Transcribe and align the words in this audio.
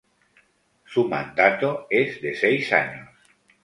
Su 0.83 1.07
mandato 1.07 1.85
es 1.87 2.19
de 2.23 2.33
seis 2.33 2.73
años. 2.73 3.07